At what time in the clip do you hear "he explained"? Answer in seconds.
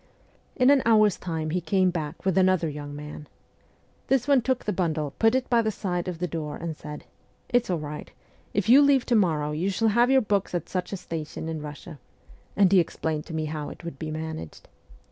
12.71-13.27